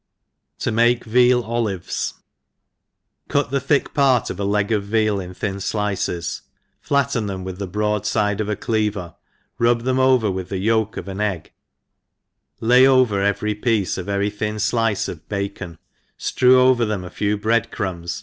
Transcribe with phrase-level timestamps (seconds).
[0.57, 2.15] To make Veal Olives.
[3.27, 6.41] CUT the thick part of a leg of veal in thin llices,
[6.79, 9.13] flatten them with the broad fide of a cl&ver^
[9.59, 11.49] rob them over with the yolk of an rgg^
[12.59, 15.77] ftrew ENGLISH HOUSE KEEPER: 95 ftrcw over every piece a very thin flice of bacon^
[16.17, 18.19] ftrew over them a few bread crumbs